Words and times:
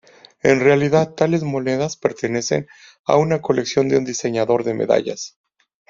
En 0.41 0.59
realidad, 0.61 1.13
tales 1.13 1.43
monedas 1.43 1.95
pertenecen 1.95 2.65
a 3.05 3.17
una 3.17 3.39
colección 3.39 3.87
de 3.87 3.99
un 3.99 4.03
diseñador 4.03 4.63
de 4.63 4.73
medallas. 4.73 5.37